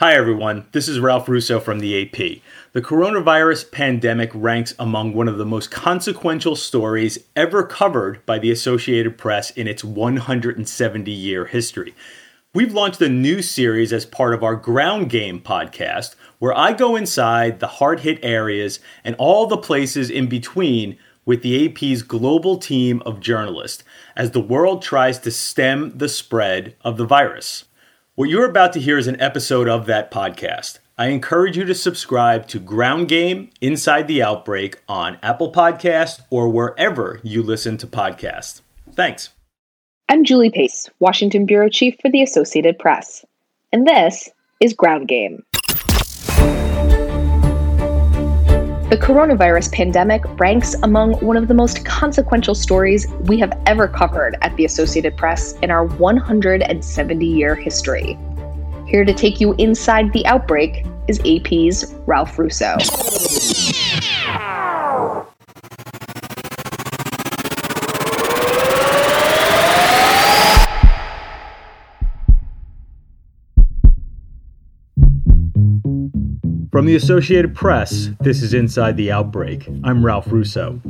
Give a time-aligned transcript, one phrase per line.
[0.00, 0.64] Hi, everyone.
[0.72, 2.40] This is Ralph Russo from the AP.
[2.72, 8.50] The coronavirus pandemic ranks among one of the most consequential stories ever covered by the
[8.50, 11.94] Associated Press in its 170 year history.
[12.54, 16.96] We've launched a new series as part of our Ground Game podcast, where I go
[16.96, 20.96] inside the hard hit areas and all the places in between
[21.26, 23.84] with the AP's global team of journalists
[24.16, 27.64] as the world tries to stem the spread of the virus.
[28.20, 30.80] What you're about to hear is an episode of that podcast.
[30.98, 36.50] I encourage you to subscribe to Ground Game Inside the Outbreak on Apple Podcasts or
[36.50, 38.60] wherever you listen to podcasts.
[38.92, 39.30] Thanks.
[40.10, 43.24] I'm Julie Pace, Washington Bureau Chief for the Associated Press,
[43.72, 44.28] and this
[44.60, 45.42] is Ground Game.
[48.90, 54.36] The coronavirus pandemic ranks among one of the most consequential stories we have ever covered
[54.42, 58.18] at the Associated Press in our 170 year history.
[58.88, 62.78] Here to take you inside the outbreak is AP's Ralph Russo.
[76.70, 79.66] From the Associated Press, this is Inside the Outbreak.
[79.82, 80.80] I'm Ralph Russo.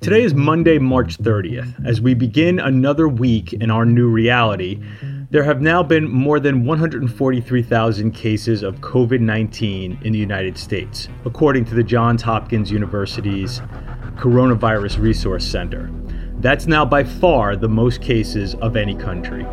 [0.00, 1.86] Today is Monday, March 30th.
[1.86, 4.82] As we begin another week in our new reality,
[5.30, 11.10] there have now been more than 143,000 cases of COVID 19 in the United States,
[11.26, 13.60] according to the Johns Hopkins University's
[14.16, 15.90] Coronavirus Resource Center.
[16.40, 19.46] That's now by far the most cases of any country.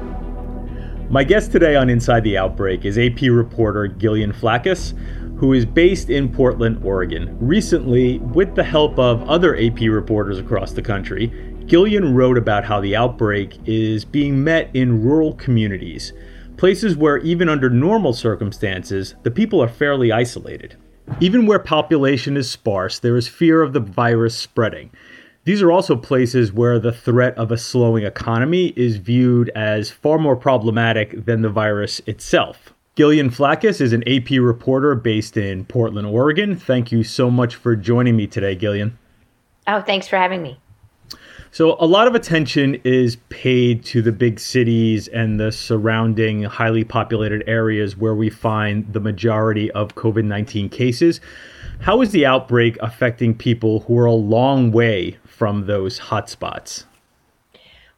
[1.10, 4.94] My guest today on Inside the Outbreak is AP reporter Gillian Flaccus
[5.38, 7.38] who is based in Portland, Oregon.
[7.40, 11.32] Recently, with the help of other AP reporters across the country,
[11.66, 16.14] Gillian wrote about how the outbreak is being met in rural communities,
[16.58, 20.78] places where, even under normal circumstances, the people are fairly isolated.
[21.20, 24.92] Even where population is sparse, there is fear of the virus spreading.
[25.44, 30.18] These are also places where the threat of a slowing economy is viewed as far
[30.18, 32.75] more problematic than the virus itself.
[32.96, 36.56] Gillian Flaccus is an AP reporter based in Portland, Oregon.
[36.56, 38.98] Thank you so much for joining me today, Gillian.
[39.68, 40.58] Oh, thanks for having me.
[41.52, 46.86] So, a lot of attention is paid to the big cities and the surrounding highly
[46.86, 51.20] populated areas where we find the majority of COVID 19 cases.
[51.82, 56.86] How is the outbreak affecting people who are a long way from those hotspots?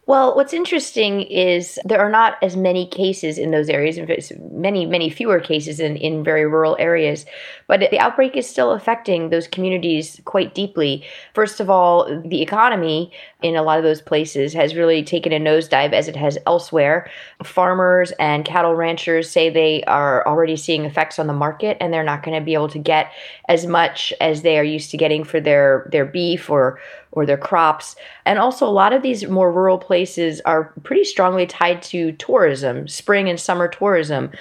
[0.07, 5.09] Well, what's interesting is there are not as many cases in those areas, many, many
[5.09, 7.25] fewer cases in, in very rural areas.
[7.67, 11.03] But the outbreak is still affecting those communities quite deeply.
[11.33, 13.11] First of all, the economy
[13.43, 17.11] in a lot of those places has really taken a nosedive as it has elsewhere.
[17.43, 22.01] Farmers and cattle ranchers say they are already seeing effects on the market and they're
[22.01, 23.11] not going to be able to get
[23.49, 26.79] as much as they are used to getting for their, their beef or
[27.11, 27.95] or their crops.
[28.25, 32.87] And also, a lot of these more rural places are pretty strongly tied to tourism,
[32.87, 34.31] spring and summer tourism.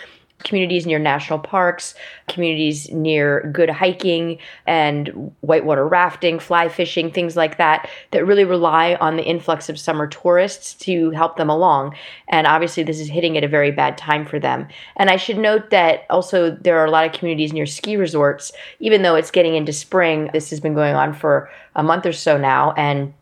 [0.45, 1.95] Communities near national parks,
[2.29, 8.97] communities near good hiking and whitewater rafting, fly fishing, things like that, that really rely
[8.97, 11.95] on the influx of summer tourists to help them along.
[12.29, 14.69] And obviously, this is hitting at a very bad time for them.
[14.97, 18.53] And I should note that also there are a lot of communities near ski resorts,
[18.79, 22.13] even though it's getting into spring, this has been going on for a month or
[22.13, 22.73] so now.
[22.73, 23.15] And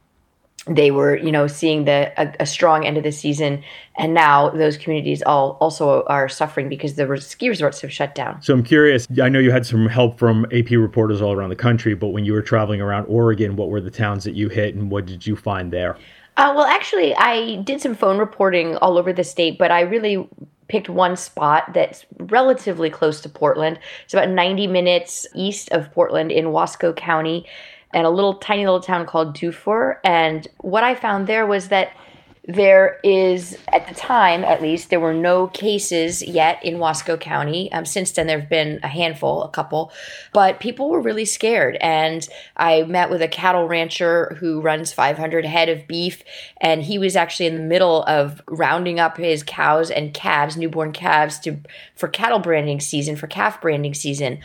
[0.67, 3.63] they were, you know, seeing the a, a, strong end of the season,
[3.99, 8.41] and now those communities all also are suffering because the ski resorts have shut down.
[8.41, 9.07] So I'm curious.
[9.23, 12.25] I know you had some help from AP reporters all around the country, but when
[12.25, 15.27] you were traveling around Oregon, what were the towns that you hit, and what did
[15.27, 15.99] you find there?
[16.37, 20.29] Uh, well, actually, I did some phone reporting all over the state, but I really
[20.69, 23.79] picked one spot that's relatively close to Portland.
[24.05, 27.47] It's about 90 minutes east of Portland in Wasco County
[27.95, 30.01] and a little tiny little town called Dufour.
[30.05, 31.93] And what I found there was that
[32.47, 37.73] there is, at the time at least, there were no cases yet in Wasco County.
[37.73, 39.93] Um, since then, there have been a handful, a couple,
[40.35, 41.79] but people were really scared.
[41.81, 46.23] And I met with a cattle rancher who runs 500 head of beef,
[46.61, 50.93] and he was actually in the middle of rounding up his cows and calves, newborn
[50.93, 51.59] calves, to
[51.95, 54.41] for cattle branding season, for calf branding season.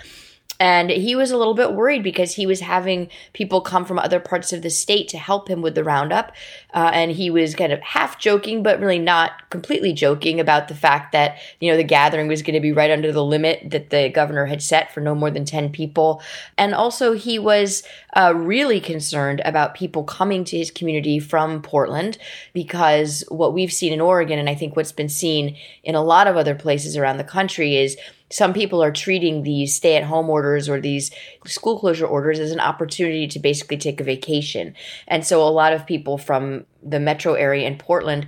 [0.60, 4.20] And he was a little bit worried because he was having people come from other
[4.20, 6.34] parts of the state to help him with the roundup.
[6.74, 10.76] Uh, and he was kind of half joking, but really not completely joking about the
[10.76, 13.90] fact that, you know, the gathering was going to be right under the limit that
[13.90, 16.22] the governor had set for no more than 10 people.
[16.58, 17.84] And also, he was
[18.16, 22.18] uh, really concerned about people coming to his community from Portland
[22.54, 26.28] because what we've seen in Oregon, and I think what's been seen in a lot
[26.28, 27.98] of other places around the country, is
[28.32, 31.12] some people are treating these stay at home orders or these
[31.46, 34.76] school closure orders as an opportunity to basically take a vacation.
[35.08, 38.28] And so a lot of people from the metro area in Portland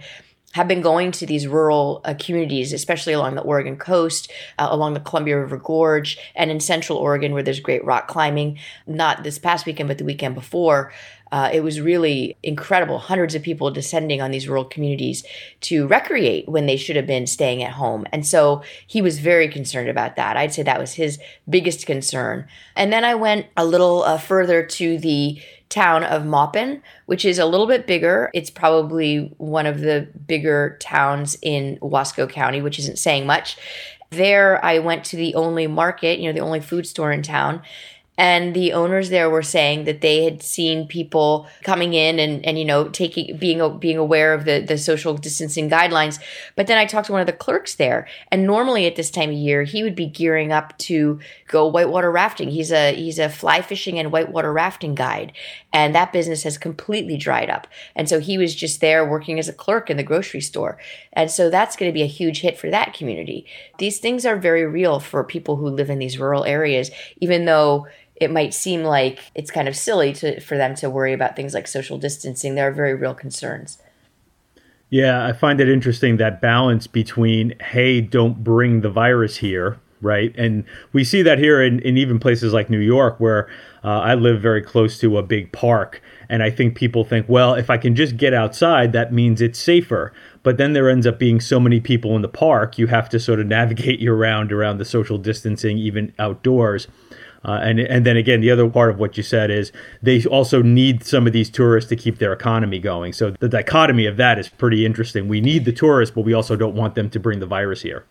[0.54, 4.94] have been going to these rural uh, communities, especially along the Oregon coast, uh, along
[4.94, 8.60] the Columbia River Gorge, and in central Oregon, where there's great rock climbing.
[8.86, 10.92] Not this past weekend, but the weekend before.
[11.32, 13.00] Uh, it was really incredible.
[13.00, 15.24] Hundreds of people descending on these rural communities
[15.62, 18.06] to recreate when they should have been staying at home.
[18.12, 20.36] And so he was very concerned about that.
[20.36, 21.20] I'd say that was his
[21.50, 22.48] biggest concern.
[22.76, 25.42] And then I went a little uh, further to the
[25.72, 28.30] town of Maupin, which is a little bit bigger.
[28.34, 33.58] It's probably one of the bigger towns in Wasco County, which isn't saying much.
[34.12, 37.62] There, I went to the only market, you know, the only food store in town,
[38.22, 42.60] and the owners there were saying that they had seen people coming in and, and
[42.60, 46.20] you know taking being being aware of the the social distancing guidelines.
[46.56, 49.32] But then i talked to one of the clerks there and normally at this time
[49.32, 52.52] of year he would be gearing up to go whitewater rafting.
[52.52, 55.34] He's a he's a fly fishing and whitewater rafting guide
[55.74, 57.66] and that business has completely dried up.
[57.96, 60.78] And so he was just there working as a clerk in the grocery store.
[61.14, 63.48] And so that's going to be a huge hit for that community.
[63.80, 67.88] These things are very real for people who live in these rural areas even though
[68.22, 71.54] it might seem like it's kind of silly to for them to worry about things
[71.54, 72.56] like social distancing.
[72.56, 73.78] There are very real concerns.
[74.92, 80.36] Yeah, I find it interesting that balance between, hey, don't bring the virus here, right?
[80.38, 83.48] And we see that here in, in even places like New York, where
[83.86, 86.02] uh, I live very close to a big park.
[86.28, 89.60] And I think people think, well, if I can just get outside, that means it's
[89.60, 90.12] safer.
[90.44, 93.20] But then there ends up being so many people in the park, you have to
[93.20, 96.88] sort of navigate your round around the social distancing, even outdoors.
[97.44, 99.72] Uh, and and then again, the other part of what you said is
[100.02, 103.14] they also need some of these tourists to keep their economy going.
[103.14, 105.28] So the dichotomy of that is pretty interesting.
[105.28, 108.06] We need the tourists, but we also don't want them to bring the virus here.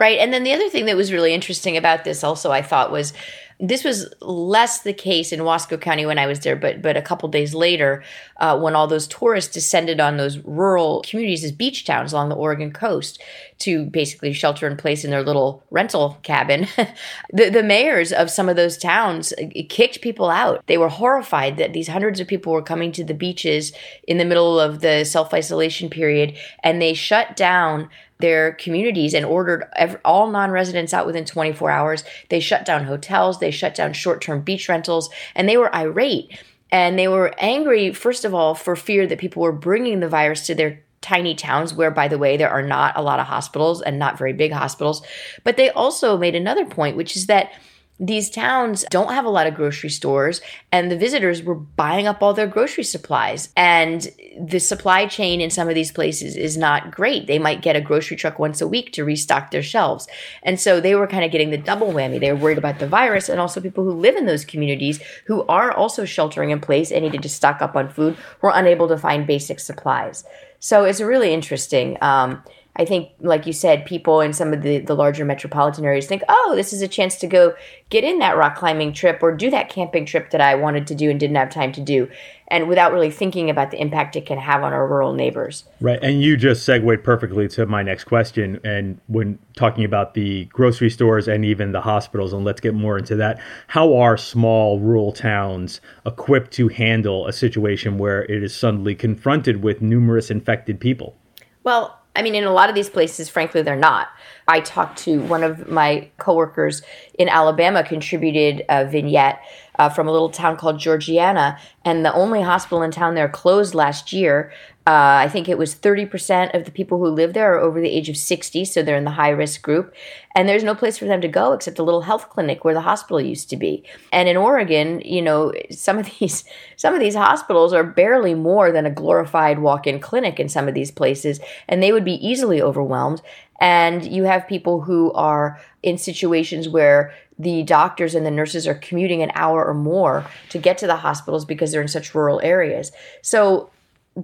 [0.00, 0.18] Right.
[0.18, 3.12] And then the other thing that was really interesting about this also I thought was
[3.60, 7.02] this was less the case in Wasco County when I was there, but but a
[7.02, 8.02] couple days later,
[8.38, 12.36] uh, when all those tourists descended on those rural communities as beach towns along the
[12.36, 13.22] Oregon coast
[13.60, 16.66] to basically shelter in place in their little rental cabin,
[17.32, 20.64] the, the mayors of some of those towns uh, kicked people out.
[20.66, 23.72] They were horrified that these hundreds of people were coming to the beaches
[24.08, 27.88] in the middle of the self isolation period, and they shut down
[28.20, 32.04] their communities and ordered every, all non-residents out within 24 hours.
[32.30, 36.40] They shut down hotels, they shut down short-term beach rentals, and they were irate.
[36.72, 40.46] And they were angry, first of all, for fear that people were bringing the virus
[40.46, 43.82] to their tiny towns where by the way there are not a lot of hospitals
[43.82, 45.06] and not very big hospitals
[45.44, 47.52] but they also made another point which is that
[48.00, 50.40] these towns don't have a lot of grocery stores
[50.72, 53.50] and the visitors were buying up all their grocery supplies.
[53.56, 57.28] And the supply chain in some of these places is not great.
[57.28, 60.08] They might get a grocery truck once a week to restock their shelves.
[60.42, 62.18] And so they were kind of getting the double whammy.
[62.18, 65.44] They were worried about the virus and also people who live in those communities who
[65.46, 68.98] are also sheltering in place and needed to stock up on food were unable to
[68.98, 70.24] find basic supplies.
[70.58, 72.42] So it's really interesting um,
[72.76, 76.22] I think, like you said, people in some of the, the larger metropolitan areas think,
[76.28, 77.54] oh, this is a chance to go
[77.88, 80.94] get in that rock climbing trip or do that camping trip that I wanted to
[80.96, 82.08] do and didn't have time to do.
[82.48, 85.64] And without really thinking about the impact it can have on our rural neighbors.
[85.80, 86.00] Right.
[86.02, 88.60] And you just segued perfectly to my next question.
[88.64, 92.98] And when talking about the grocery stores and even the hospitals, and let's get more
[92.98, 98.54] into that, how are small rural towns equipped to handle a situation where it is
[98.54, 101.16] suddenly confronted with numerous infected people?
[101.62, 104.08] Well, I mean, in a lot of these places, frankly, they're not.
[104.46, 106.82] I talked to one of my coworkers
[107.18, 109.40] in Alabama, contributed a vignette
[109.78, 113.74] uh, from a little town called Georgiana, and the only hospital in town there closed
[113.74, 114.52] last year
[114.86, 117.88] uh, I think it was 30% of the people who live there are over the
[117.88, 119.94] age of 60, so they're in the high risk group.
[120.34, 122.82] And there's no place for them to go except a little health clinic where the
[122.82, 123.82] hospital used to be.
[124.12, 126.44] And in Oregon, you know, some of these
[126.76, 130.74] some of these hospitals are barely more than a glorified walk-in clinic in some of
[130.74, 133.22] these places, and they would be easily overwhelmed.
[133.60, 138.74] And you have people who are in situations where the doctors and the nurses are
[138.74, 142.40] commuting an hour or more to get to the hospitals because they're in such rural
[142.42, 142.90] areas.
[143.22, 143.70] So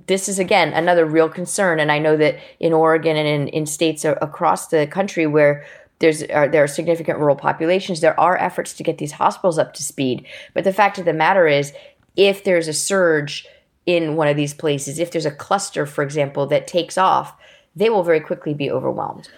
[0.06, 1.78] this is again another real concern.
[1.78, 5.66] And i know that in oregon and in, in states across the country where
[5.98, 9.74] there's are, there are significant rural populations there are efforts to get these hospitals up
[9.74, 10.26] to speed.
[10.54, 11.74] But the fact of the matter is
[12.16, 13.46] if there's a surge
[13.84, 17.34] in one of these places if there's a cluster for example that takes off
[17.76, 19.28] they will very quickly be overwhelmed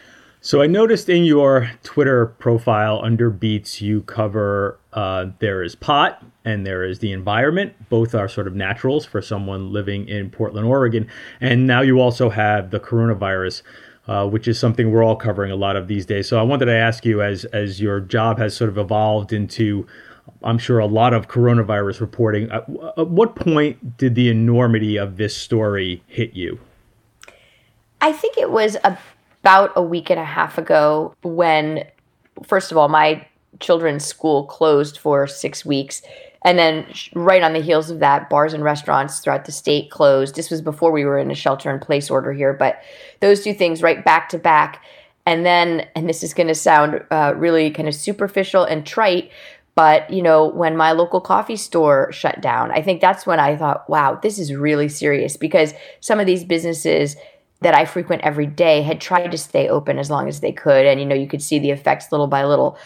[0.43, 6.23] so I noticed in your Twitter profile under Beats, you cover uh, there is pot
[6.45, 7.89] and there is the environment.
[7.89, 11.09] Both are sort of naturals for someone living in Portland, Oregon.
[11.41, 13.63] And now you also have the coronavirus.
[14.09, 16.29] uh, which is something we're all covering a lot of these days.
[16.29, 19.87] So I wanted to ask you, as as your job has sort of evolved into,
[20.43, 22.51] I'm sure a lot of coronavirus reporting.
[22.51, 26.59] At, at what point did the enormity of this story hit you?
[28.01, 28.77] I think it was
[29.43, 31.85] about a week and a half ago when,
[32.47, 33.27] first of all, my
[33.59, 36.01] children's school closed for six weeks.
[36.45, 40.37] And then, right on the heels of that, bars and restaurants throughout the state closed.
[40.37, 42.83] This was before we were in a shelter in place order here, but
[43.21, 44.83] those two things right back to back.
[45.27, 49.31] And then, and this is going to sound uh, really kind of superficial and trite,
[49.75, 53.57] but you know, when my local coffee store shut down, I think that's when I
[53.57, 57.17] thought, wow, this is really serious because some of these businesses
[57.63, 60.87] that I frequent every day had tried to stay open as long as they could.
[60.87, 62.77] And, you know, you could see the effects little by little.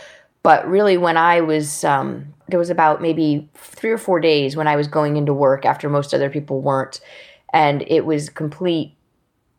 [0.42, 4.68] But really, when I was, um, there was about maybe three or four days when
[4.68, 7.00] I was going into work after most other people weren't.
[7.52, 8.94] And it was complete,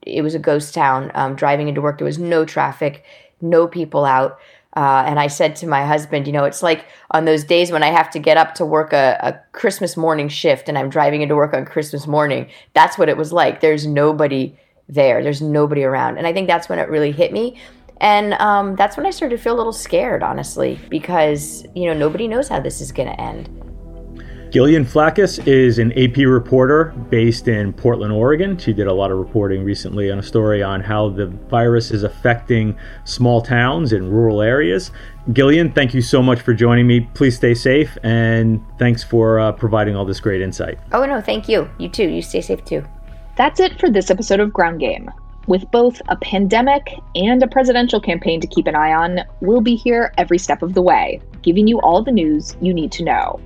[0.02, 1.12] it was a ghost town.
[1.14, 3.04] Um, driving into work, there was no traffic,
[3.42, 4.40] no people out.
[4.78, 7.82] Uh, and I said to my husband, you know, it's like on those days when
[7.82, 11.24] I have to get up to work a, a, Christmas morning shift and I'm driving
[11.24, 12.48] into work on Christmas morning.
[12.74, 13.60] That's what it was like.
[13.60, 14.56] There's nobody
[14.90, 16.18] there, there's nobody around.
[16.18, 17.58] And I think that's when it really hit me.
[18.00, 21.94] And um, that's when I started to feel a little scared, honestly, because, you know,
[21.94, 23.50] nobody knows how this is going to end.
[24.52, 28.58] Gillian Flaccus is an AP reporter based in Portland, Oregon.
[28.58, 32.04] She did a lot of reporting recently on a story on how the virus is
[32.04, 34.92] affecting small towns and rural areas.
[35.34, 37.02] Gillian, thank you so much for joining me.
[37.14, 40.80] Please stay safe and thanks for uh, providing all this great insight.
[40.94, 41.70] Oh, no, thank you.
[41.78, 42.08] You too.
[42.08, 42.86] You stay safe too.
[43.38, 45.12] That's it for this episode of Ground Game.
[45.46, 49.76] With both a pandemic and a presidential campaign to keep an eye on, we'll be
[49.76, 53.40] here every step of the way, giving you all the news you need to know.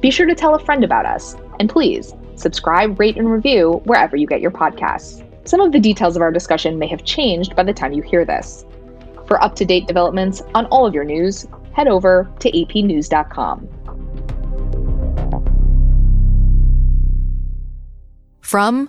[0.00, 4.16] Be sure to tell a friend about us, and please subscribe, rate, and review wherever
[4.16, 5.22] you get your podcasts.
[5.46, 8.24] Some of the details of our discussion may have changed by the time you hear
[8.24, 8.64] this.
[9.26, 13.68] For up to date developments on all of your news, head over to apnews.com.
[18.40, 18.88] From